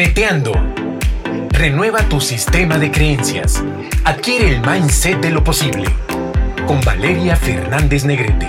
Neteando. 0.00 0.52
Renueva 1.50 2.08
tu 2.08 2.22
sistema 2.22 2.78
de 2.78 2.90
creencias. 2.90 3.62
Adquiere 4.06 4.48
el 4.48 4.62
mindset 4.62 5.20
de 5.20 5.30
lo 5.30 5.44
posible. 5.44 5.90
Con 6.66 6.80
Valeria 6.80 7.36
Fernández 7.36 8.06
Negrete. 8.06 8.48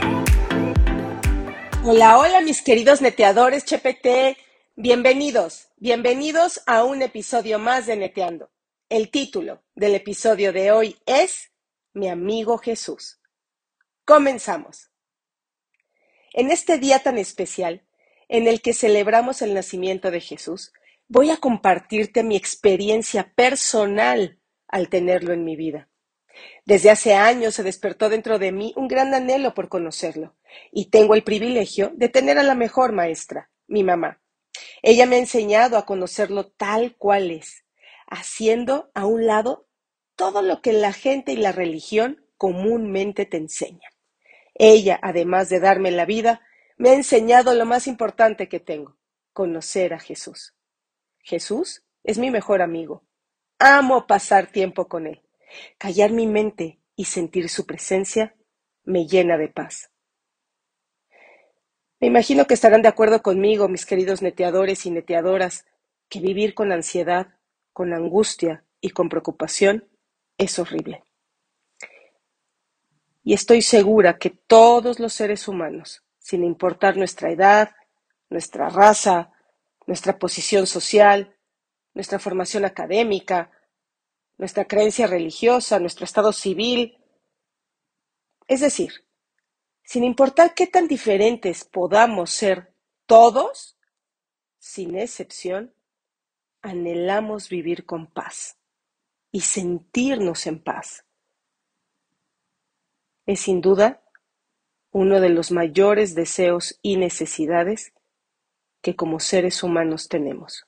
Hola, 1.84 2.18
hola 2.20 2.40
mis 2.40 2.62
queridos 2.62 3.02
neteadores 3.02 3.66
Chepete. 3.66 4.38
Bienvenidos, 4.78 5.68
bienvenidos 5.76 6.62
a 6.68 6.86
un 6.86 7.02
episodio 7.02 7.60
más 7.60 7.86
de 7.86 7.98
Neteando. 7.98 8.50
El 8.88 9.10
título 9.10 9.62
del 9.76 9.96
episodio 9.96 10.54
de 10.54 10.72
hoy 10.72 10.96
es 11.06 11.52
Mi 11.92 12.08
amigo 12.08 12.60
Jesús. 12.60 13.20
Comenzamos. 14.06 14.90
En 16.32 16.50
este 16.50 16.78
día 16.78 17.00
tan 17.00 17.18
especial, 17.18 17.84
en 18.30 18.48
el 18.48 18.62
que 18.62 18.74
celebramos 18.74 19.42
el 19.42 19.54
nacimiento 19.54 20.12
de 20.12 20.22
Jesús, 20.22 20.72
voy 21.12 21.30
a 21.30 21.36
compartirte 21.36 22.24
mi 22.24 22.38
experiencia 22.38 23.34
personal 23.36 24.40
al 24.70 24.88
tenerlo 24.88 25.34
en 25.34 25.44
mi 25.44 25.58
vida. 25.58 25.90
Desde 26.64 26.90
hace 26.90 27.16
años 27.16 27.54
se 27.54 27.64
despertó 27.64 28.08
dentro 28.08 28.40
de 28.40 28.54
mí 28.54 28.74
un 28.78 28.88
gran 28.88 29.14
anhelo 29.14 29.54
por 29.54 29.68
conocerlo, 29.68 30.38
y 30.72 30.90
tengo 30.90 31.14
el 31.14 31.24
privilegio 31.24 31.92
de 31.96 32.08
tener 32.08 32.40
a 32.40 32.44
la 32.44 32.56
mejor 32.56 32.94
maestra, 32.94 33.52
mi 33.68 33.84
mamá. 33.84 34.22
Ella 34.82 35.06
me 35.06 35.18
ha 35.18 35.20
enseñado 35.20 35.78
a 35.78 35.86
conocerlo 35.86 36.48
tal 36.48 36.96
cual 36.96 37.30
es, 37.30 37.66
haciendo 38.08 38.90
a 38.94 39.06
un 39.06 39.26
lado 39.26 39.68
todo 40.16 40.42
lo 40.42 40.62
que 40.62 40.72
la 40.72 40.94
gente 40.94 41.34
y 41.34 41.36
la 41.36 41.52
religión 41.52 42.26
comúnmente 42.38 43.26
te 43.26 43.36
enseñan. 43.36 43.92
Ella, 44.54 44.98
además 45.02 45.50
de 45.50 45.60
darme 45.60 45.92
la 45.92 46.06
vida, 46.06 46.40
me 46.78 46.92
ha 46.92 46.94
enseñado 46.94 47.54
lo 47.54 47.66
más 47.66 47.86
importante 47.88 48.48
que 48.48 48.62
tengo, 48.62 48.96
conocer 49.34 49.94
a 49.94 50.00
Jesús. 50.00 50.56
Jesús 51.24 51.84
es 52.04 52.18
mi 52.18 52.32
mejor 52.32 52.62
amigo. 52.62 53.04
Amo 53.60 54.08
pasar 54.08 54.48
tiempo 54.48 54.88
con 54.88 55.08
Él. 55.08 55.22
Callar 55.78 56.12
mi 56.12 56.28
mente 56.28 56.80
y 56.96 57.06
sentir 57.06 57.50
su 57.50 57.66
presencia 57.66 58.36
me 58.84 59.08
llena 59.08 59.38
de 59.38 59.50
paz. 59.50 59.92
Me 62.00 62.08
imagino 62.08 62.48
que 62.48 62.56
estarán 62.56 62.82
de 62.82 62.88
acuerdo 62.88 63.22
conmigo, 63.22 63.68
mis 63.68 63.86
queridos 63.86 64.24
neteadores 64.24 64.86
y 64.88 64.92
neteadoras, 64.92 65.66
que 66.10 66.20
vivir 66.20 66.56
con 66.56 66.72
ansiedad, 66.72 67.36
con 67.74 67.94
angustia 67.94 68.66
y 68.82 68.90
con 68.90 69.08
preocupación 69.08 69.88
es 70.38 70.58
horrible. 70.58 71.04
Y 73.24 73.34
estoy 73.34 73.62
segura 73.62 74.18
que 74.18 74.32
todos 74.32 75.00
los 75.00 75.14
seres 75.14 75.48
humanos, 75.48 76.04
sin 76.18 76.44
importar 76.44 76.98
nuestra 76.98 77.30
edad, 77.30 77.72
nuestra 78.30 78.70
raza, 78.70 79.32
nuestra 79.86 80.18
posición 80.20 80.68
social, 80.68 81.36
nuestra 81.94 82.20
formación 82.20 82.66
académica, 82.66 83.52
nuestra 84.38 84.66
creencia 84.66 85.08
religiosa, 85.08 85.80
nuestro 85.80 86.06
estado 86.06 86.34
civil. 86.34 86.98
Es 88.48 88.62
decir, 88.62 89.06
sin 89.84 90.04
importar 90.04 90.54
qué 90.54 90.68
tan 90.68 90.88
diferentes 90.88 91.64
podamos 91.64 92.32
ser 92.32 92.74
todos, 93.06 93.78
sin 94.58 94.98
excepción, 94.98 95.74
anhelamos 96.62 97.50
vivir 97.50 97.86
con 97.86 98.08
paz 98.08 98.58
y 99.32 99.42
sentirnos 99.42 100.48
en 100.48 100.64
paz. 100.64 101.06
Es 103.26 103.42
sin 103.42 103.62
duda 103.62 104.04
uno 104.92 105.20
de 105.20 105.30
los 105.30 105.52
mayores 105.52 106.16
deseos 106.16 106.80
y 106.82 106.98
necesidades 106.98 107.94
que 108.82 108.96
como 108.96 109.20
seres 109.20 109.64
humanos 109.64 110.08
tenemos. 110.10 110.66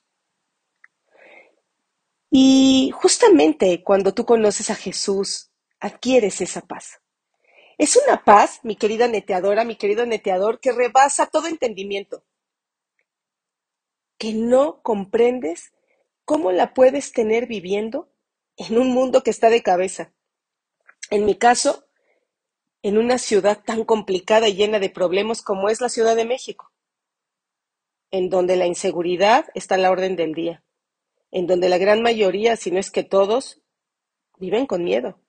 Y 2.30 2.92
justamente 2.96 3.84
cuando 3.84 4.14
tú 4.14 4.26
conoces 4.26 4.70
a 4.70 4.76
Jesús, 4.76 5.52
adquieres 5.80 6.42
esa 6.42 6.62
paz. 6.62 7.02
Es 7.78 7.96
una 7.96 8.24
paz, 8.24 8.60
mi 8.64 8.76
querida 8.76 9.08
neteadora, 9.08 9.66
mi 9.66 9.76
querido 9.76 10.06
neteador, 10.06 10.60
que 10.60 10.72
rebasa 10.72 11.28
todo 11.28 11.48
entendimiento, 11.48 12.24
que 14.18 14.34
no 14.34 14.82
comprendes 14.82 15.74
cómo 16.26 16.52
la 16.52 16.74
puedes 16.74 17.12
tener 17.12 17.48
viviendo 17.48 18.12
en 18.58 18.78
un 18.78 18.90
mundo 18.94 19.24
que 19.24 19.32
está 19.32 19.50
de 19.50 19.64
cabeza. 19.64 20.14
En 21.10 21.26
mi 21.26 21.36
caso, 21.36 21.88
en 22.84 22.98
una 22.98 23.18
ciudad 23.18 23.62
tan 23.64 23.84
complicada 23.84 24.48
y 24.48 24.56
llena 24.56 24.80
de 24.80 24.90
problemas 24.90 25.42
como 25.42 25.70
es 25.70 25.82
la 25.82 25.90
Ciudad 25.90 26.16
de 26.16 26.26
México 26.26 26.73
en 28.14 28.30
donde 28.30 28.58
la 28.58 28.68
inseguridad 28.68 29.48
está 29.56 29.74
a 29.74 29.80
la 29.80 29.90
orden 29.90 30.16
del 30.16 30.36
día, 30.36 30.64
en 31.32 31.48
donde 31.48 31.68
la 31.68 31.80
gran 31.80 32.04
mayoría, 32.04 32.56
si 32.56 32.70
no 32.70 32.80
es 32.80 32.92
que 32.92 33.04
todos, 33.04 33.60
viven 34.38 34.68
con 34.68 34.84
miedo. 34.84 35.20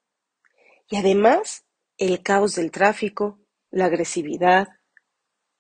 Y 0.91 0.97
además, 0.97 1.65
el 1.97 2.23
caos 2.23 2.57
del 2.57 2.71
tráfico, 2.71 3.41
la 3.71 3.87
agresividad 3.87 4.69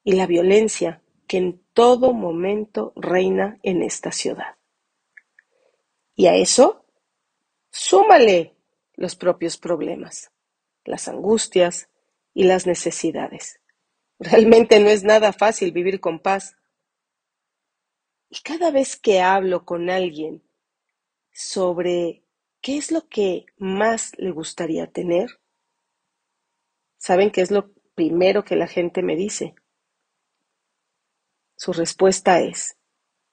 y 0.02 0.12
la 0.12 0.26
violencia 0.26 1.02
que 1.26 1.38
en 1.38 1.64
todo 1.72 2.12
momento 2.12 2.92
reina 2.94 3.58
en 3.62 3.82
esta 3.82 4.12
ciudad. 4.12 4.56
Y 6.14 6.26
a 6.26 6.36
eso, 6.36 6.84
súmale 7.70 8.54
los 8.96 9.16
propios 9.16 9.56
problemas, 9.56 10.30
las 10.84 11.08
angustias 11.08 11.88
y 12.34 12.44
las 12.44 12.66
necesidades. 12.66 13.60
Realmente 14.18 14.78
no 14.78 14.90
es 14.90 15.04
nada 15.04 15.32
fácil 15.32 15.72
vivir 15.72 16.00
con 16.00 16.18
paz 16.18 16.58
y 18.34 18.42
cada 18.42 18.72
vez 18.72 18.96
que 18.96 19.20
hablo 19.20 19.64
con 19.64 19.90
alguien 19.90 20.42
sobre 21.32 22.24
qué 22.60 22.76
es 22.78 22.90
lo 22.90 23.08
que 23.08 23.46
más 23.58 24.12
le 24.18 24.32
gustaría 24.32 24.90
tener, 24.90 25.40
¿saben 26.96 27.30
qué 27.30 27.42
es 27.42 27.52
lo 27.52 27.72
primero 27.94 28.44
que 28.44 28.56
la 28.56 28.66
gente 28.66 29.02
me 29.02 29.14
dice? 29.14 29.54
Su 31.56 31.72
respuesta 31.72 32.40
es, 32.40 32.76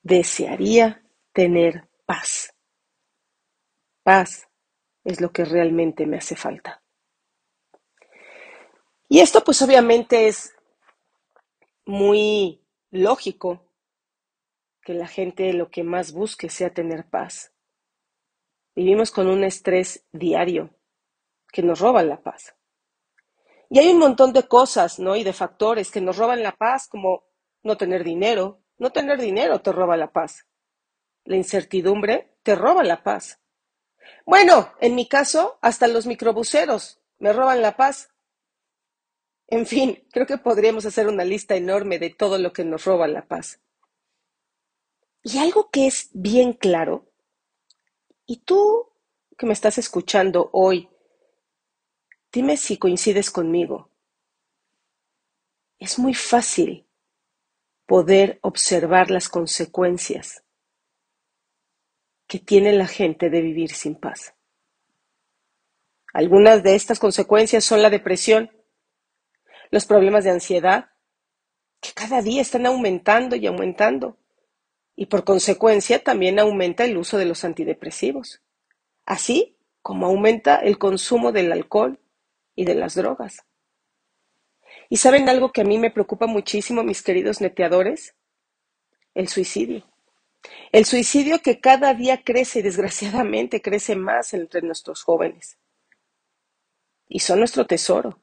desearía 0.03 1.03
tener 1.34 1.90
paz. 2.06 2.53
Paz 4.03 4.50
es 5.03 5.19
lo 5.19 5.31
que 5.31 5.45
realmente 5.45 6.06
me 6.06 6.17
hace 6.17 6.35
falta. 6.35 6.84
Y 9.09 9.19
esto 9.19 9.44
pues 9.44 9.61
obviamente 9.63 10.28
es 10.28 10.53
muy 11.85 12.63
lógico 12.91 13.70
que 14.91 14.97
la 14.97 15.07
gente 15.07 15.53
lo 15.53 15.69
que 15.69 15.84
más 15.84 16.12
busque 16.12 16.50
sea 16.50 16.74
tener 16.74 17.06
paz. 17.09 17.53
Vivimos 18.75 19.09
con 19.09 19.28
un 19.28 19.46
estrés 19.46 20.06
diario 20.12 20.75
que 21.50 21.63
nos 21.63 21.79
roban 21.79 22.09
la 22.09 22.22
paz. 22.22 22.56
Y 23.69 23.79
hay 23.79 23.88
un 23.88 24.00
montón 24.00 24.34
de 24.34 24.50
cosas, 24.50 25.00
¿no? 25.00 25.16
Y 25.16 25.24
de 25.24 25.31
factores 25.31 25.91
que 25.91 26.02
nos 26.02 26.18
roban 26.18 26.44
la 26.44 26.52
paz, 26.52 26.90
como 26.90 27.24
no 27.63 27.78
tener 27.78 28.03
dinero. 28.03 28.66
No 28.79 28.91
tener 28.91 29.22
dinero 29.22 29.62
te 29.62 29.72
roba 29.72 29.96
la 29.96 30.12
paz. 30.12 30.46
La 31.23 31.38
incertidumbre 31.38 32.35
te 32.44 32.56
roba 32.56 32.84
la 32.84 33.02
paz. 33.02 33.40
Bueno, 34.25 34.73
en 34.81 34.96
mi 34.96 35.08
caso, 35.08 35.58
hasta 35.62 35.88
los 35.88 36.06
microbuseros 36.06 37.00
me 37.18 37.31
roban 37.31 37.62
la 37.62 37.78
paz. 37.78 38.09
En 39.47 39.66
fin, 39.66 40.06
creo 40.12 40.25
que 40.25 40.38
podríamos 40.38 40.85
hacer 40.85 41.08
una 41.08 41.23
lista 41.23 41.56
enorme 41.56 41.97
de 41.97 42.09
todo 42.09 42.38
lo 42.38 42.52
que 42.52 42.66
nos 42.66 42.84
roba 42.84 43.08
la 43.08 43.25
paz. 43.25 43.62
Y 45.23 45.37
algo 45.37 45.69
que 45.69 45.87
es 45.87 46.09
bien 46.13 46.53
claro, 46.53 47.07
y 48.25 48.37
tú 48.37 48.91
que 49.37 49.45
me 49.45 49.53
estás 49.53 49.77
escuchando 49.77 50.49
hoy, 50.53 50.89
dime 52.31 52.57
si 52.57 52.77
coincides 52.77 53.29
conmigo. 53.29 53.89
Es 55.77 55.99
muy 55.99 56.13
fácil 56.13 56.87
poder 57.85 58.39
observar 58.41 59.11
las 59.11 59.29
consecuencias 59.29 60.43
que 62.28 62.40
tiene 62.40 62.72
la 62.72 62.87
gente 62.87 63.29
de 63.29 63.41
vivir 63.41 63.72
sin 63.72 63.96
paz. 63.96 64.34
Algunas 66.13 66.63
de 66.63 66.75
estas 66.75 66.99
consecuencias 66.99 67.66
son 67.66 67.81
la 67.81 67.90
depresión, 67.90 68.51
los 69.69 69.85
problemas 69.85 70.23
de 70.23 70.31
ansiedad, 70.31 70.91
que 71.81 71.91
cada 71.93 72.22
día 72.22 72.41
están 72.41 72.66
aumentando 72.66 73.35
y 73.35 73.47
aumentando, 73.47 74.21
y 75.01 75.07
por 75.07 75.23
consecuencia 75.23 76.03
también 76.03 76.37
aumenta 76.37 76.85
el 76.85 76.95
uso 76.95 77.17
de 77.17 77.25
los 77.25 77.43
antidepresivos, 77.43 78.43
así 79.03 79.57
como 79.81 80.05
aumenta 80.05 80.57
el 80.57 80.77
consumo 80.77 81.31
del 81.31 81.51
alcohol 81.51 81.99
y 82.53 82.65
de 82.65 82.75
las 82.75 82.93
drogas. 82.93 83.43
¿Y 84.89 84.97
saben 84.97 85.27
algo 85.27 85.51
que 85.51 85.61
a 85.61 85.63
mí 85.63 85.79
me 85.79 85.89
preocupa 85.89 86.27
muchísimo, 86.27 86.83
mis 86.83 87.01
queridos 87.01 87.41
neteadores? 87.41 88.13
El 89.15 89.27
suicidio. 89.27 89.91
El 90.71 90.85
suicidio 90.85 91.39
que 91.39 91.59
cada 91.59 91.95
día 91.95 92.23
crece, 92.23 92.61
desgraciadamente 92.61 93.59
crece 93.59 93.95
más 93.95 94.35
entre 94.35 94.61
nuestros 94.61 95.01
jóvenes. 95.01 95.57
Y 97.07 97.21
son 97.21 97.39
nuestro 97.39 97.65
tesoro. 97.65 98.21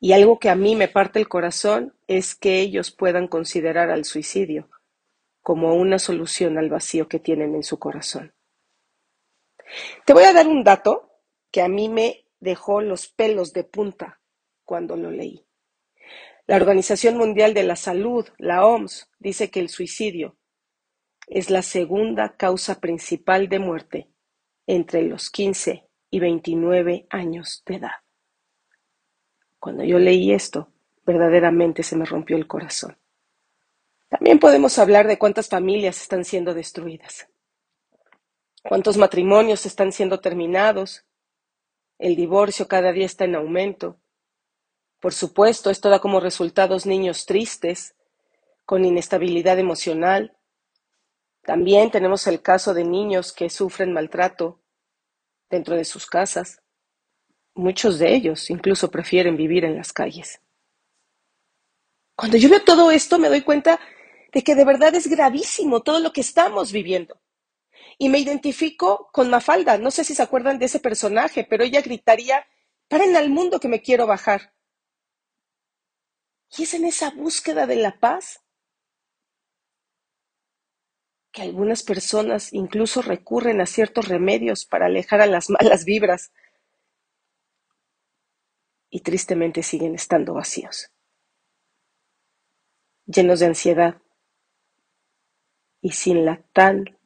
Y 0.00 0.12
algo 0.12 0.38
que 0.38 0.50
a 0.50 0.54
mí 0.54 0.76
me 0.76 0.88
parte 0.88 1.18
el 1.18 1.28
corazón 1.28 1.96
es 2.08 2.34
que 2.34 2.60
ellos 2.60 2.90
puedan 2.90 3.26
considerar 3.26 3.88
al 3.88 4.04
suicidio 4.04 4.68
como 5.42 5.74
una 5.74 5.98
solución 5.98 6.56
al 6.56 6.70
vacío 6.70 7.08
que 7.08 7.18
tienen 7.18 7.54
en 7.54 7.62
su 7.62 7.78
corazón. 7.78 8.32
Te 10.06 10.12
voy 10.12 10.24
a 10.24 10.32
dar 10.32 10.46
un 10.46 10.64
dato 10.64 11.10
que 11.50 11.62
a 11.62 11.68
mí 11.68 11.88
me 11.88 12.26
dejó 12.40 12.80
los 12.80 13.08
pelos 13.08 13.52
de 13.52 13.64
punta 13.64 14.20
cuando 14.64 14.96
lo 14.96 15.10
leí. 15.10 15.44
La 16.46 16.56
Organización 16.56 17.16
Mundial 17.16 17.54
de 17.54 17.62
la 17.62 17.76
Salud, 17.76 18.28
la 18.38 18.66
OMS, 18.66 19.08
dice 19.18 19.50
que 19.50 19.60
el 19.60 19.68
suicidio 19.68 20.36
es 21.28 21.50
la 21.50 21.62
segunda 21.62 22.36
causa 22.36 22.80
principal 22.80 23.48
de 23.48 23.58
muerte 23.58 24.08
entre 24.66 25.02
los 25.02 25.30
15 25.30 25.88
y 26.10 26.20
29 26.20 27.06
años 27.10 27.62
de 27.66 27.76
edad. 27.76 27.92
Cuando 29.58 29.84
yo 29.84 29.98
leí 29.98 30.32
esto, 30.32 30.72
verdaderamente 31.06 31.82
se 31.82 31.96
me 31.96 32.04
rompió 32.04 32.36
el 32.36 32.46
corazón. 32.46 32.98
También 34.12 34.38
podemos 34.38 34.78
hablar 34.78 35.06
de 35.06 35.16
cuántas 35.16 35.48
familias 35.48 36.02
están 36.02 36.26
siendo 36.26 36.52
destruidas, 36.52 37.28
cuántos 38.62 38.98
matrimonios 38.98 39.64
están 39.64 39.90
siendo 39.90 40.20
terminados, 40.20 41.06
el 41.98 42.14
divorcio 42.14 42.68
cada 42.68 42.92
día 42.92 43.06
está 43.06 43.24
en 43.24 43.36
aumento. 43.36 43.98
Por 45.00 45.14
supuesto, 45.14 45.70
esto 45.70 45.88
da 45.88 45.98
como 45.98 46.20
resultados 46.20 46.84
niños 46.84 47.24
tristes, 47.24 47.94
con 48.66 48.84
inestabilidad 48.84 49.58
emocional. 49.58 50.36
También 51.42 51.90
tenemos 51.90 52.26
el 52.26 52.42
caso 52.42 52.74
de 52.74 52.84
niños 52.84 53.32
que 53.32 53.48
sufren 53.48 53.94
maltrato 53.94 54.60
dentro 55.48 55.74
de 55.74 55.86
sus 55.86 56.04
casas. 56.04 56.60
Muchos 57.54 57.98
de 57.98 58.14
ellos 58.14 58.50
incluso 58.50 58.90
prefieren 58.90 59.38
vivir 59.38 59.64
en 59.64 59.74
las 59.74 59.90
calles. 59.90 60.42
Cuando 62.14 62.36
yo 62.36 62.50
veo 62.50 62.62
todo 62.62 62.90
esto 62.90 63.18
me 63.18 63.30
doy 63.30 63.40
cuenta 63.40 63.80
de 64.32 64.42
que 64.42 64.54
de 64.54 64.64
verdad 64.64 64.94
es 64.94 65.08
gravísimo 65.08 65.82
todo 65.82 66.00
lo 66.00 66.12
que 66.12 66.22
estamos 66.22 66.72
viviendo. 66.72 67.20
Y 67.98 68.08
me 68.08 68.18
identifico 68.18 69.08
con 69.12 69.30
Mafalda, 69.30 69.78
no 69.78 69.90
sé 69.90 70.04
si 70.04 70.14
se 70.14 70.22
acuerdan 70.22 70.58
de 70.58 70.66
ese 70.66 70.80
personaje, 70.80 71.44
pero 71.44 71.64
ella 71.64 71.82
gritaría, 71.82 72.46
paren 72.88 73.16
al 73.16 73.30
mundo 73.30 73.60
que 73.60 73.68
me 73.68 73.82
quiero 73.82 74.06
bajar. 74.06 74.54
Y 76.56 76.64
es 76.64 76.74
en 76.74 76.84
esa 76.84 77.10
búsqueda 77.10 77.66
de 77.66 77.76
la 77.76 77.98
paz 77.98 78.40
que 81.32 81.42
algunas 81.42 81.82
personas 81.82 82.52
incluso 82.52 83.00
recurren 83.00 83.60
a 83.60 83.66
ciertos 83.66 84.08
remedios 84.08 84.66
para 84.66 84.86
alejar 84.86 85.22
a 85.22 85.26
las 85.26 85.48
malas 85.48 85.84
vibras 85.84 86.32
y 88.90 89.00
tristemente 89.00 89.62
siguen 89.62 89.94
estando 89.94 90.34
vacíos, 90.34 90.92
llenos 93.06 93.40
de 93.40 93.46
ansiedad 93.46 94.01
y 95.82 95.90
sin 95.90 96.24
la 96.24 96.40
tan 96.54 96.96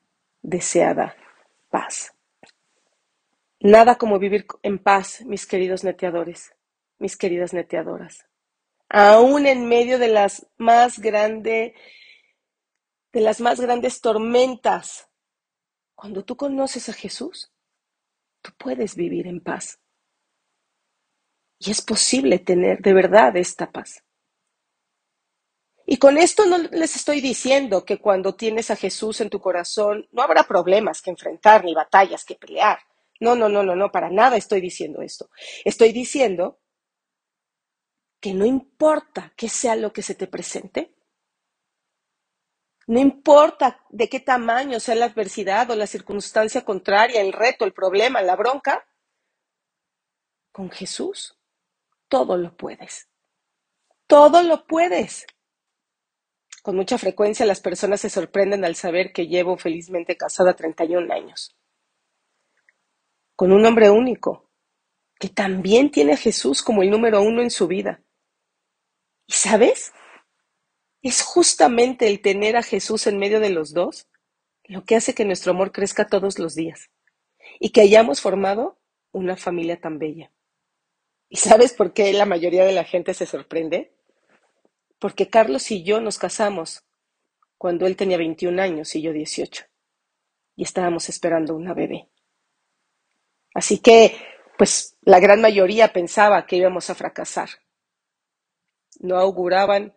deseada 0.43 1.17
paz. 1.71 2.15
Nada 3.59 3.97
como 3.97 4.19
vivir 4.21 4.47
en 4.63 4.79
paz, 4.79 5.23
mis 5.25 5.47
queridos 5.47 5.83
neteadores, 5.83 6.55
mis 6.99 7.17
queridas 7.17 7.53
neteadoras. 7.53 8.27
Aún 8.89 9.47
en 9.47 9.67
medio 9.67 9.99
de 9.99 10.09
las 10.09 10.47
más 10.59 11.01
grandes 11.01 11.73
de 13.13 13.21
las 13.23 13.41
más 13.41 13.59
grandes 13.59 14.03
tormentas. 14.03 15.09
Cuando 15.95 16.23
tú 16.23 16.37
conoces 16.37 16.91
a 16.91 16.93
Jesús, 16.93 17.51
tú 18.43 18.51
puedes 18.59 18.95
vivir 18.95 19.27
en 19.27 19.41
paz. 19.41 19.81
Y 21.59 21.71
es 21.71 21.81
posible 21.81 22.39
tener 22.39 22.83
de 22.83 22.93
verdad 22.93 23.35
esta 23.39 23.73
paz. 23.73 24.05
Y 25.87 25.99
con 25.99 26.19
esto 26.19 26.45
no 26.47 26.59
les 26.59 26.97
estoy 26.97 27.21
diciendo 27.21 27.85
que 27.85 27.99
cuando 27.99 28.35
tienes 28.35 28.71
a 28.71 28.77
Jesús 28.77 29.21
en 29.21 29.31
tu 29.31 29.41
corazón 29.41 30.09
no 30.13 30.23
habrá 30.23 30.43
problemas 30.43 31.01
que 31.01 31.11
enfrentar 31.11 31.65
ni 31.65 31.75
batallas 31.75 32.25
que 32.25 32.35
pelear. 32.35 32.79
No, 33.21 33.35
no, 33.35 33.49
no, 33.49 33.63
no, 33.63 33.77
no, 33.77 33.91
para 33.91 34.11
nada 34.11 34.37
estoy 34.37 34.61
diciendo 34.61 35.01
esto. 35.01 35.31
Estoy 35.65 35.93
diciendo 35.93 36.59
que 38.21 38.35
no 38.35 38.45
importa 38.45 39.33
que 39.37 39.49
sea 39.49 39.77
lo 39.77 39.93
que 39.93 40.03
se 40.03 40.15
te 40.15 40.27
presente, 40.27 40.93
no 42.89 43.01
importa 43.01 43.85
de 43.89 44.09
qué 44.09 44.21
tamaño 44.21 44.81
sea 44.81 44.95
la 44.97 45.07
adversidad 45.07 45.71
o 45.71 45.77
la 45.77 45.87
circunstancia 45.87 46.65
contraria, 46.65 47.21
el 47.21 47.33
reto, 47.33 47.65
el 47.65 47.73
problema, 47.73 48.23
la 48.23 48.37
bronca, 48.37 48.87
con 50.53 50.71
Jesús 50.71 51.37
todo 52.09 52.37
lo 52.37 52.57
puedes. 52.57 53.09
Todo 54.07 54.43
lo 54.43 54.67
puedes. 54.67 55.27
Con 56.67 56.75
mucha 56.75 56.99
frecuencia 56.99 57.47
las 57.47 57.61
personas 57.61 58.01
se 58.01 58.11
sorprenden 58.11 58.65
al 58.65 58.75
saber 58.75 59.13
que 59.13 59.29
llevo 59.29 59.57
felizmente 59.57 60.17
casada 60.17 60.57
31 60.57 61.15
años. 61.15 61.55
Con 63.37 63.53
un 63.53 63.65
hombre 63.65 63.89
único, 63.89 64.51
que 65.17 65.29
también 65.29 65.93
tiene 65.93 66.15
a 66.15 66.17
Jesús 66.17 66.65
como 66.65 66.83
el 66.83 66.91
número 66.91 67.23
uno 67.23 67.41
en 67.41 67.53
su 67.53 67.69
vida. 67.69 68.03
¿Y 69.29 69.35
sabes? 69.35 69.93
Es 71.03 71.23
justamente 71.23 72.09
el 72.09 72.21
tener 72.21 72.57
a 72.57 72.65
Jesús 72.65 73.07
en 73.07 73.19
medio 73.19 73.39
de 73.39 73.51
los 73.51 73.73
dos 73.73 74.09
lo 74.65 74.85
que 74.85 74.97
hace 74.97 75.15
que 75.15 75.25
nuestro 75.25 75.53
amor 75.53 75.71
crezca 75.71 76.09
todos 76.09 76.41
los 76.41 76.57
días 76.57 76.91
y 77.61 77.71
que 77.71 77.83
hayamos 77.83 78.21
formado 78.21 78.77
una 79.13 79.37
familia 79.37 79.81
tan 79.81 80.01
bella. 80.01 80.33
¿Y 81.29 81.37
sabes 81.37 81.73
por 81.73 81.93
qué 81.93 82.13
la 82.13 82.27
mayoría 82.27 82.65
de 82.65 82.73
la 82.73 82.83
gente 82.83 83.15
se 83.15 83.27
sorprende? 83.27 83.96
Porque 84.99 85.29
Carlos 85.29 85.71
y 85.71 85.83
yo 85.83 86.01
nos 86.01 86.19
casamos 86.19 86.85
cuando 87.59 87.87
él 87.87 87.97
tenía 87.97 88.19
21 88.19 88.61
años 88.61 88.95
y 88.95 89.03
yo 89.03 89.13
18 89.13 89.65
y 90.57 90.63
estábamos 90.63 91.09
esperando 91.09 91.55
una 91.55 91.75
bebé. 91.75 92.09
Así 93.55 93.79
que, 93.79 94.17
pues 94.59 94.97
la 95.03 95.21
gran 95.21 95.41
mayoría 95.41 95.93
pensaba 95.93 96.47
que 96.47 96.57
íbamos 96.57 96.91
a 96.91 96.95
fracasar. 96.95 97.51
No 98.99 99.19
auguraban 99.19 99.95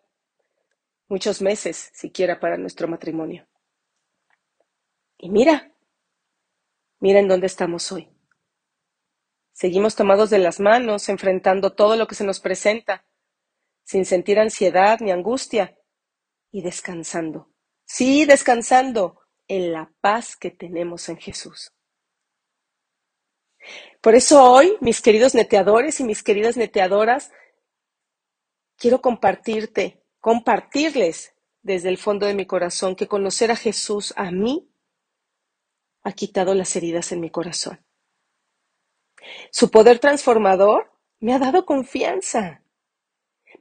muchos 1.07 1.41
meses 1.41 1.89
siquiera 1.93 2.39
para 2.39 2.57
nuestro 2.57 2.87
matrimonio. 2.87 3.47
Y 5.17 5.29
mira, 5.29 5.73
mira 6.99 7.19
en 7.19 7.27
dónde 7.27 7.47
estamos 7.47 7.91
hoy. 7.91 8.09
Seguimos 9.53 9.95
tomados 9.95 10.29
de 10.29 10.39
las 10.39 10.59
manos, 10.59 11.09
enfrentando 11.09 11.73
todo 11.73 11.97
lo 11.97 12.07
que 12.07 12.15
se 12.15 12.23
nos 12.23 12.39
presenta, 12.39 13.05
sin 13.89 14.05
sentir 14.05 14.37
ansiedad 14.37 14.99
ni 14.99 15.09
angustia, 15.09 15.75
y 16.51 16.61
descansando. 16.61 17.49
Sí, 17.85 18.23
descansando 18.25 19.19
en 19.47 19.73
la 19.73 19.91
paz 19.99 20.35
que 20.35 20.51
tenemos 20.51 21.09
en 21.09 21.17
Jesús. 21.17 21.73
Por 23.99 24.13
eso 24.13 24.43
hoy, 24.43 24.77
mis 24.79 25.01
queridos 25.01 25.33
neteadores 25.33 25.99
y 25.99 26.03
mis 26.03 26.21
queridas 26.21 26.55
neteadoras, 26.55 27.31
quiero 28.77 29.01
compartirte 29.01 30.05
compartirles 30.19 31.33
desde 31.63 31.89
el 31.89 31.97
fondo 31.97 32.27
de 32.27 32.35
mi 32.35 32.45
corazón 32.45 32.95
que 32.95 33.07
conocer 33.07 33.49
a 33.49 33.55
Jesús 33.55 34.13
a 34.15 34.29
mí 34.29 34.71
ha 36.03 36.11
quitado 36.11 36.53
las 36.53 36.75
heridas 36.75 37.11
en 37.11 37.21
mi 37.21 37.31
corazón. 37.31 37.83
Su 39.51 39.71
poder 39.71 39.97
transformador 39.97 40.91
me 41.19 41.33
ha 41.33 41.39
dado 41.39 41.65
confianza, 41.65 42.63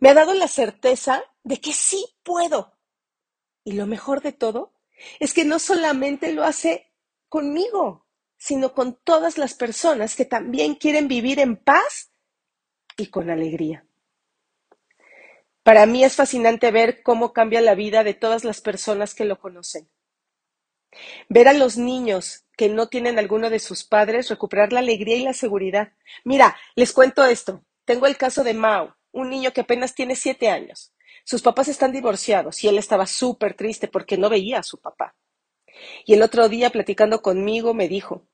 me 0.00 0.10
ha 0.10 0.14
dado 0.14 0.34
la 0.34 0.48
certeza 0.48 1.22
de 1.42 1.60
que 1.60 1.72
sí 1.72 2.04
puedo. 2.22 2.78
Y 3.64 3.72
lo 3.72 3.86
mejor 3.86 4.22
de 4.22 4.32
todo 4.32 4.72
es 5.20 5.34
que 5.34 5.44
no 5.44 5.58
solamente 5.58 6.32
lo 6.32 6.44
hace 6.44 6.92
conmigo, 7.28 8.06
sino 8.36 8.72
con 8.72 8.94
todas 8.94 9.38
las 9.38 9.54
personas 9.54 10.16
que 10.16 10.24
también 10.24 10.74
quieren 10.74 11.08
vivir 11.08 11.40
en 11.40 11.56
paz 11.56 12.12
y 12.96 13.08
con 13.08 13.30
alegría. 13.30 13.84
Para 15.62 15.86
mí 15.86 16.02
es 16.04 16.16
fascinante 16.16 16.70
ver 16.70 17.02
cómo 17.02 17.32
cambia 17.32 17.60
la 17.60 17.74
vida 17.74 18.04
de 18.04 18.14
todas 18.14 18.44
las 18.44 18.60
personas 18.60 19.14
que 19.14 19.24
lo 19.24 19.38
conocen. 19.38 19.90
Ver 21.28 21.48
a 21.48 21.52
los 21.52 21.76
niños 21.76 22.46
que 22.56 22.68
no 22.68 22.88
tienen 22.88 23.18
alguno 23.18 23.50
de 23.50 23.58
sus 23.58 23.84
padres 23.84 24.30
recuperar 24.30 24.72
la 24.72 24.80
alegría 24.80 25.16
y 25.16 25.22
la 25.22 25.34
seguridad. 25.34 25.92
Mira, 26.24 26.56
les 26.74 26.92
cuento 26.92 27.24
esto. 27.24 27.62
Tengo 27.84 28.06
el 28.06 28.16
caso 28.16 28.44
de 28.44 28.54
Mao, 28.54 28.96
un 29.12 29.30
niño 29.30 29.52
que 29.52 29.62
apenas 29.62 29.94
tiene 29.94 30.16
siete 30.16 30.48
años. 30.48 30.92
Sus 31.24 31.42
papás 31.42 31.68
están 31.68 31.92
divorciados 31.92 32.62
y 32.64 32.68
él 32.68 32.78
estaba 32.78 33.06
súper 33.06 33.54
triste 33.54 33.88
porque 33.88 34.16
no 34.16 34.28
veía 34.28 34.60
a 34.60 34.62
su 34.62 34.78
papá. 34.78 35.14
Y 36.04 36.14
el 36.14 36.22
otro 36.22 36.48
día, 36.48 36.70
platicando 36.70 37.22
conmigo, 37.22 37.74
me 37.74 37.88
dijo, 37.88 38.26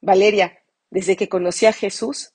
Valeria, 0.00 0.62
desde 0.90 1.16
que 1.16 1.28
conocí 1.28 1.66
a 1.66 1.72
Jesús, 1.72 2.32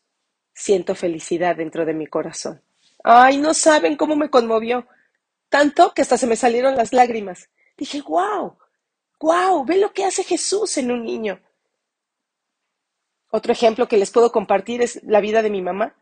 siento 0.54 0.96
felicidad 0.96 1.56
dentro 1.56 1.86
de 1.86 1.94
mi 1.94 2.08
corazón. 2.08 2.62
Ay, 3.04 3.38
no 3.38 3.54
saben 3.54 3.98
cómo 3.98 4.16
me 4.16 4.30
conmovió. 4.30 4.88
Tanto 5.50 5.94
que 5.94 6.02
hasta 6.02 6.18
se 6.18 6.28
me 6.28 6.36
salieron 6.36 6.76
las 6.76 6.94
lágrimas. 6.94 7.50
Dije, 7.78 8.02
wow, 8.02 8.58
wow, 9.20 9.66
ve 9.66 9.78
lo 9.78 9.94
que 9.94 10.06
hace 10.06 10.24
Jesús 10.24 10.78
en 10.78 10.92
un 10.92 11.04
niño. 11.04 11.42
Otro 13.30 13.52
ejemplo 13.52 13.88
que 13.88 13.98
les 13.98 14.12
puedo 14.12 14.32
compartir 14.32 14.82
es 14.82 15.02
la 15.04 15.20
vida 15.20 15.42
de 15.42 15.50
mi 15.50 15.62
mamá. 15.62 15.96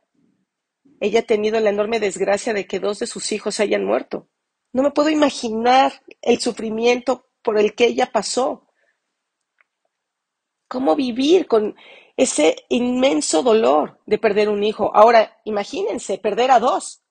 Ella 1.01 1.21
ha 1.21 1.23
tenido 1.23 1.59
la 1.59 1.71
enorme 1.71 1.99
desgracia 1.99 2.53
de 2.53 2.67
que 2.67 2.79
dos 2.79 2.99
de 2.99 3.07
sus 3.07 3.31
hijos 3.31 3.59
hayan 3.59 3.83
muerto. 3.83 4.29
No 4.71 4.83
me 4.83 4.91
puedo 4.91 5.09
imaginar 5.09 5.91
el 6.21 6.39
sufrimiento 6.39 7.27
por 7.41 7.57
el 7.57 7.73
que 7.73 7.85
ella 7.85 8.11
pasó. 8.11 8.67
¿Cómo 10.67 10.95
vivir 10.95 11.47
con 11.47 11.75
ese 12.15 12.55
inmenso 12.69 13.41
dolor 13.41 13.99
de 14.05 14.19
perder 14.19 14.47
un 14.47 14.63
hijo? 14.63 14.95
Ahora, 14.95 15.41
imagínense, 15.43 16.19
perder 16.19 16.51
a 16.51 16.59
dos. 16.59 17.01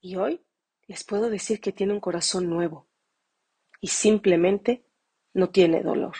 Y 0.00 0.14
hoy 0.14 0.40
les 0.86 1.02
puedo 1.02 1.30
decir 1.30 1.60
que 1.60 1.72
tiene 1.72 1.92
un 1.92 2.00
corazón 2.00 2.48
nuevo 2.48 2.86
y 3.80 3.88
simplemente 3.88 4.86
no 5.34 5.50
tiene 5.50 5.82
dolor. 5.82 6.14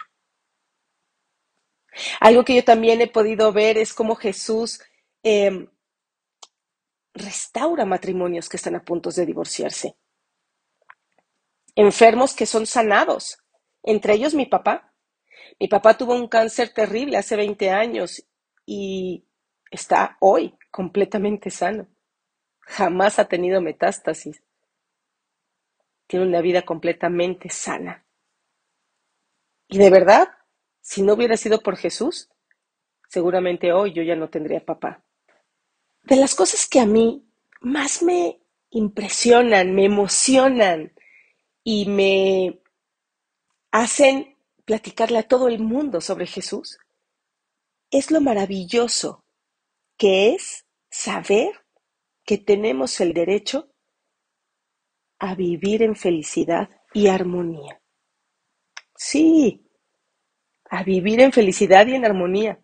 Algo 2.19 2.45
que 2.45 2.57
yo 2.57 2.65
también 2.65 3.01
he 3.01 3.07
podido 3.07 3.53
ver 3.53 3.79
es 3.79 3.95
cómo 3.95 4.17
Jesús 4.17 4.81
em, 5.23 5.69
restaura 7.15 7.85
matrimonios 7.85 8.49
que 8.49 8.57
están 8.57 8.75
a 8.75 8.85
punto 8.85 9.11
de 9.11 9.27
divorciarse. 9.27 9.97
Enfermos 11.75 12.35
que 12.35 12.47
son 12.47 12.67
sanados, 12.67 13.39
entre 13.83 14.15
ellos 14.15 14.35
mi 14.35 14.47
papá. 14.47 14.95
Mi 15.59 15.69
papá 15.69 15.97
tuvo 15.97 16.15
un 16.15 16.29
cáncer 16.29 16.71
terrible 16.71 17.17
hace 17.17 17.37
20 17.37 17.71
años 17.71 18.25
y 18.67 19.27
está 19.71 20.17
hoy 20.21 20.57
completamente 20.71 21.51
sano. 21.51 21.89
Jamás 22.61 23.19
ha 23.19 23.27
tenido 23.27 23.61
metástasis. 23.61 24.43
Tiene 26.07 26.27
una 26.27 26.41
vida 26.41 26.63
completamente 26.63 27.49
sana. 27.49 28.07
Y 29.69 29.79
de 29.79 29.91
verdad, 29.91 30.29
si 30.81 31.03
no 31.03 31.15
hubiera 31.15 31.37
sido 31.37 31.61
por 31.61 31.77
Jesús, 31.77 32.29
seguramente 33.09 33.73
hoy 33.73 33.93
yo 33.95 34.03
ya 34.03 34.17
no 34.17 34.29
tendría 34.29 34.65
papá. 34.65 35.03
De 36.03 36.17
las 36.17 36.35
cosas 36.35 36.69
que 36.69 36.81
a 36.81 36.87
mí 36.87 37.25
más 37.61 38.03
me 38.03 38.41
impresionan, 38.71 39.75
me 39.75 39.85
emocionan 39.85 40.93
y 41.63 41.87
me 41.87 42.61
hacen 43.71 44.37
platicarle 44.65 45.19
a 45.19 45.29
todo 45.29 45.49
el 45.49 45.61
mundo 45.61 46.01
sobre 46.01 46.27
Jesús, 46.27 46.79
es 47.91 48.11
lo 48.11 48.21
maravilloso 48.21 49.25
que 49.97 50.35
es 50.35 50.67
saber 50.91 51.53
que 52.25 52.39
tenemos 52.39 53.01
el 53.01 53.13
derecho 53.13 53.71
a 55.19 55.35
vivir 55.35 55.83
en 55.83 55.95
felicidad 55.95 56.69
y 56.93 57.09
armonía. 57.09 57.81
Sí, 58.97 59.69
a 60.65 60.83
vivir 60.83 61.21
en 61.21 61.33
felicidad 61.33 61.87
y 61.87 61.95
en 61.95 62.05
armonía, 62.05 62.61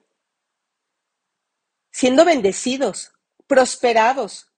siendo 1.90 2.24
bendecidos, 2.24 3.12
prosperados 3.48 4.52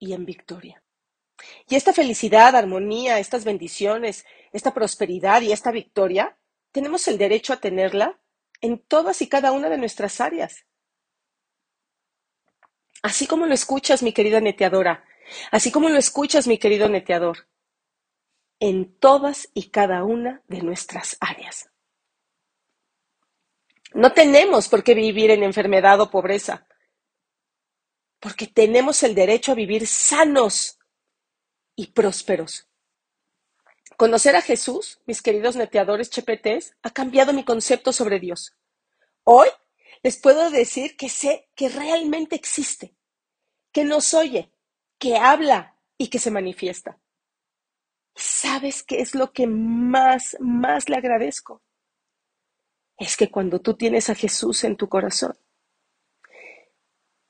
y 0.00 0.14
en 0.14 0.24
victoria. 0.24 0.82
Y 1.68 1.76
esta 1.76 1.92
felicidad, 1.92 2.56
armonía, 2.56 3.20
estas 3.20 3.44
bendiciones, 3.44 4.26
esta 4.52 4.74
prosperidad 4.74 5.42
y 5.42 5.52
esta 5.52 5.70
victoria, 5.70 6.36
tenemos 6.72 7.06
el 7.06 7.18
derecho 7.18 7.52
a 7.52 7.60
tenerla 7.60 8.18
en 8.60 8.80
todas 8.80 9.22
y 9.22 9.28
cada 9.28 9.52
una 9.52 9.68
de 9.68 9.78
nuestras 9.78 10.20
áreas. 10.20 10.64
Así 13.02 13.28
como 13.28 13.46
lo 13.46 13.54
escuchas, 13.54 14.02
mi 14.02 14.12
querida 14.12 14.40
neteadora, 14.40 15.04
así 15.52 15.70
como 15.70 15.88
lo 15.88 15.98
escuchas, 15.98 16.48
mi 16.48 16.58
querido 16.58 16.88
neteador, 16.88 17.46
en 18.58 18.98
todas 18.98 19.48
y 19.54 19.70
cada 19.70 20.02
una 20.02 20.42
de 20.48 20.62
nuestras 20.62 21.16
áreas. 21.20 21.70
No 23.94 24.12
tenemos 24.12 24.68
por 24.68 24.82
qué 24.82 24.94
vivir 24.94 25.30
en 25.30 25.44
enfermedad 25.44 26.00
o 26.00 26.10
pobreza, 26.10 26.66
porque 28.20 28.46
tenemos 28.46 29.02
el 29.02 29.14
derecho 29.14 29.52
a 29.52 29.56
vivir 29.56 29.86
sanos 29.86 30.78
y 31.76 31.88
prósperos. 31.88 32.68
Conocer 33.96 34.36
a 34.36 34.42
Jesús, 34.42 35.00
mis 35.06 35.22
queridos 35.22 35.56
neteadores 35.56 36.10
chepetés, 36.10 36.76
ha 36.82 36.90
cambiado 36.90 37.32
mi 37.32 37.44
concepto 37.44 37.92
sobre 37.92 38.20
Dios. 38.20 38.54
Hoy 39.24 39.48
les 40.02 40.16
puedo 40.18 40.50
decir 40.50 40.96
que 40.96 41.08
sé 41.08 41.48
que 41.54 41.68
realmente 41.68 42.36
existe, 42.36 42.94
que 43.72 43.84
nos 43.84 44.14
oye, 44.14 44.52
que 44.98 45.16
habla 45.16 45.76
y 45.96 46.08
que 46.08 46.18
se 46.18 46.30
manifiesta. 46.30 47.00
¿Sabes 48.14 48.82
qué 48.82 49.00
es 49.00 49.14
lo 49.14 49.32
que 49.32 49.46
más, 49.46 50.36
más 50.40 50.88
le 50.88 50.96
agradezco? 50.96 51.62
es 52.98 53.16
que 53.16 53.30
cuando 53.30 53.60
tú 53.60 53.74
tienes 53.74 54.10
a 54.10 54.14
Jesús 54.14 54.64
en 54.64 54.76
tu 54.76 54.88
corazón 54.88 55.38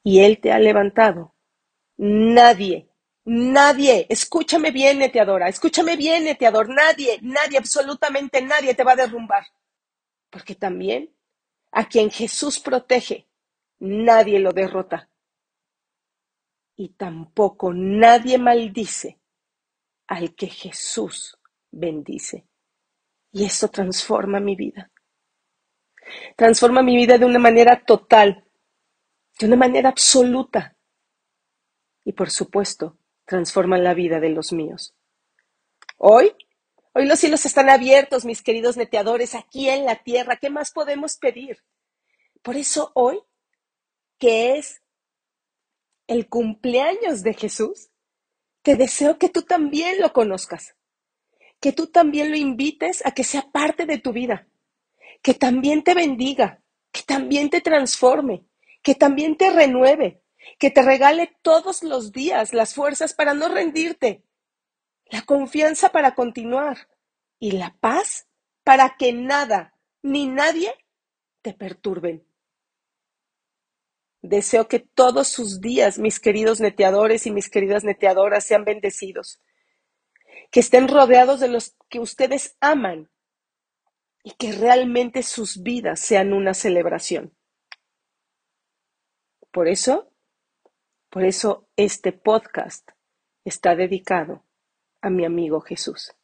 y 0.08 0.20
Él 0.20 0.40
te 0.40 0.52
ha 0.52 0.58
levantado, 0.58 1.34
nadie, 1.98 2.88
nadie, 3.26 4.06
escúchame 4.08 4.70
bien, 4.70 5.00
neteadora, 5.00 5.50
escúchame 5.50 5.96
bien, 5.96 6.24
neteador, 6.24 6.70
nadie, 6.70 7.18
nadie, 7.20 7.58
absolutamente 7.58 8.40
nadie 8.40 8.74
te 8.74 8.84
va 8.84 8.92
a 8.92 8.96
derrumbar. 8.96 9.44
Porque 10.30 10.54
también 10.54 11.14
a 11.72 11.86
quien 11.86 12.10
Jesús 12.10 12.58
protege, 12.58 13.28
nadie 13.80 14.38
lo 14.38 14.52
derrota. 14.52 15.10
Y 16.74 16.94
tampoco 16.94 17.74
nadie 17.74 18.38
maldice 18.38 19.20
al 20.06 20.34
que 20.34 20.46
Jesús 20.46 21.38
bendice. 21.70 22.46
Y 23.30 23.44
eso 23.44 23.68
transforma 23.68 24.40
mi 24.40 24.56
vida. 24.56 24.90
Transforma 26.34 26.82
mi 26.82 26.96
vida 26.96 27.18
de 27.18 27.26
una 27.26 27.38
manera 27.38 27.84
total, 27.84 28.47
de 29.38 29.46
una 29.46 29.56
manera 29.56 29.88
absoluta. 29.88 30.76
Y 32.04 32.12
por 32.12 32.30
supuesto, 32.30 32.98
transforma 33.24 33.78
la 33.78 33.94
vida 33.94 34.20
de 34.20 34.30
los 34.30 34.52
míos. 34.52 34.94
Hoy, 35.96 36.32
hoy 36.94 37.06
los 37.06 37.18
cielos 37.18 37.44
están 37.46 37.68
abiertos, 37.68 38.24
mis 38.24 38.42
queridos 38.42 38.76
neteadores, 38.76 39.34
aquí 39.34 39.68
en 39.68 39.84
la 39.84 39.96
tierra. 40.02 40.36
¿Qué 40.36 40.50
más 40.50 40.72
podemos 40.72 41.16
pedir? 41.18 41.58
Por 42.42 42.56
eso 42.56 42.92
hoy, 42.94 43.20
que 44.18 44.56
es 44.56 44.82
el 46.06 46.28
cumpleaños 46.28 47.22
de 47.22 47.34
Jesús, 47.34 47.90
te 48.62 48.76
deseo 48.76 49.18
que 49.18 49.28
tú 49.28 49.42
también 49.42 50.00
lo 50.00 50.12
conozcas, 50.12 50.74
que 51.60 51.72
tú 51.72 51.88
también 51.88 52.30
lo 52.30 52.36
invites 52.36 53.04
a 53.04 53.12
que 53.12 53.24
sea 53.24 53.50
parte 53.50 53.86
de 53.86 53.98
tu 53.98 54.12
vida 54.12 54.48
que 55.22 55.34
también 55.34 55.82
te 55.82 55.94
bendiga, 55.94 56.62
que 56.92 57.02
también 57.02 57.50
te 57.50 57.60
transforme, 57.60 58.44
que 58.88 58.94
también 58.94 59.36
te 59.36 59.50
renueve, 59.50 60.22
que 60.58 60.70
te 60.70 60.80
regale 60.80 61.36
todos 61.42 61.82
los 61.82 62.10
días 62.10 62.54
las 62.54 62.72
fuerzas 62.72 63.12
para 63.12 63.34
no 63.34 63.50
rendirte, 63.50 64.24
la 65.10 65.20
confianza 65.26 65.90
para 65.90 66.14
continuar 66.14 66.88
y 67.38 67.50
la 67.50 67.76
paz 67.80 68.30
para 68.64 68.96
que 68.96 69.12
nada 69.12 69.78
ni 70.00 70.26
nadie 70.26 70.72
te 71.42 71.52
perturben. 71.52 72.26
Deseo 74.22 74.68
que 74.68 74.78
todos 74.78 75.28
sus 75.28 75.60
días, 75.60 75.98
mis 75.98 76.18
queridos 76.18 76.58
neteadores 76.58 77.26
y 77.26 77.30
mis 77.30 77.50
queridas 77.50 77.84
neteadoras, 77.84 78.42
sean 78.46 78.64
bendecidos, 78.64 79.42
que 80.50 80.60
estén 80.60 80.88
rodeados 80.88 81.40
de 81.40 81.48
los 81.48 81.76
que 81.90 82.00
ustedes 82.00 82.56
aman 82.60 83.10
y 84.24 84.30
que 84.30 84.52
realmente 84.52 85.22
sus 85.22 85.62
vidas 85.62 86.00
sean 86.00 86.32
una 86.32 86.54
celebración. 86.54 87.37
Por 89.50 89.68
eso, 89.68 90.12
por 91.10 91.24
eso 91.24 91.68
este 91.76 92.12
podcast 92.12 92.88
está 93.44 93.74
dedicado 93.74 94.44
a 95.00 95.10
mi 95.10 95.24
amigo 95.24 95.60
Jesús. 95.60 96.14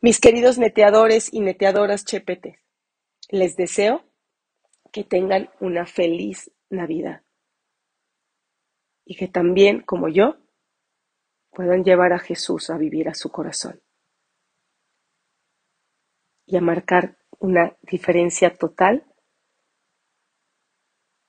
Mis 0.00 0.20
queridos 0.20 0.58
neteadores 0.58 1.32
y 1.32 1.40
neteadoras 1.40 2.04
chepetes, 2.04 2.58
les 3.30 3.56
deseo 3.56 4.04
que 4.92 5.04
tengan 5.04 5.50
una 5.60 5.86
feliz 5.86 6.50
Navidad 6.70 7.22
y 9.04 9.16
que 9.16 9.28
también, 9.28 9.82
como 9.82 10.08
yo, 10.08 10.36
puedan 11.50 11.84
llevar 11.84 12.12
a 12.12 12.18
Jesús 12.18 12.70
a 12.70 12.78
vivir 12.78 13.08
a 13.08 13.14
su 13.14 13.30
corazón 13.30 13.82
y 16.46 16.56
a 16.56 16.60
marcar 16.60 17.18
una 17.38 17.76
diferencia 17.82 18.54
total 18.54 19.11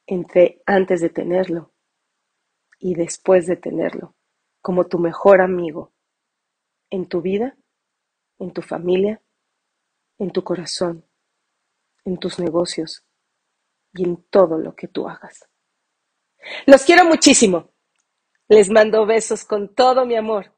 entre 0.06 0.62
antes 0.66 1.02
de 1.02 1.10
tenerlo 1.10 1.74
y 2.80 2.96
después 2.96 3.48
de 3.48 3.56
tenerlo, 3.56 4.16
como 4.62 4.86
tu 4.86 5.00
mejor 5.00 5.42
amigo 5.42 5.94
en 6.90 7.08
tu 7.08 7.22
vida, 7.22 7.56
en 8.40 8.52
tu 8.52 8.62
familia, 8.62 9.22
en 10.20 10.32
tu 10.32 10.44
corazón, 10.44 11.06
en 12.06 12.18
tus 12.18 12.40
negocios 12.40 13.06
y 13.94 14.04
en 14.04 14.24
todo 14.30 14.58
lo 14.58 14.76
que 14.76 14.88
tú 14.88 15.08
hagas. 15.08 15.48
Los 16.66 16.84
quiero 16.84 17.06
muchísimo. 17.06 17.72
Les 18.50 18.70
mando 18.70 19.06
besos 19.06 19.46
con 19.46 19.74
todo 19.74 20.06
mi 20.06 20.16
amor 20.16 20.54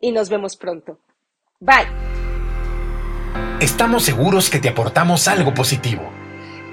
y 0.00 0.12
nos 0.12 0.28
vemos 0.28 0.56
pronto. 0.56 1.00
Bye. 1.60 1.86
Estamos 3.60 4.04
seguros 4.04 4.50
que 4.50 4.58
te 4.58 4.68
aportamos 4.68 5.28
algo 5.28 5.54
positivo. 5.54 6.17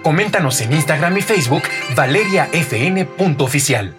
Coméntanos 0.06 0.62
en 0.62 0.72
Instagram 0.72 1.18
y 1.18 1.24
Facebook 1.24 1.64
valeriafn.oficial. 1.96 3.96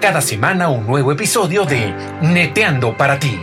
Cada 0.00 0.20
semana 0.20 0.68
un 0.68 0.86
nuevo 0.86 1.10
episodio 1.10 1.64
de 1.64 1.92
Neteando 2.20 2.96
para 2.96 3.18
ti. 3.18 3.40